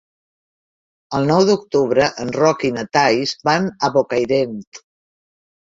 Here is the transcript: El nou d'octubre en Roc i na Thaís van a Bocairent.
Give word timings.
El 1.17 1.27
nou 1.31 1.43
d'octubre 1.49 2.07
en 2.25 2.33
Roc 2.37 2.65
i 2.71 2.71
na 2.79 2.87
Thaís 2.99 3.37
van 3.51 3.71
a 3.89 3.93
Bocairent. 3.99 4.59